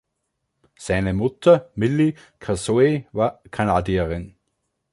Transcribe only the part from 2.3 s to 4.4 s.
Kasoy war Kanadierin.